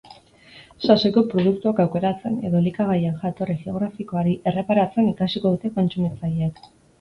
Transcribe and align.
Sasoiko 0.85 1.21
produktuak 1.33 1.81
aukeratzen 1.83 2.39
edo 2.49 2.61
elikagaien 2.61 3.19
jatorri 3.25 3.57
geografikoari 3.67 4.35
erreparatzen 4.53 5.13
ikasiko 5.13 5.53
dute 5.55 5.73
kontsumitzaileek. 5.77 6.61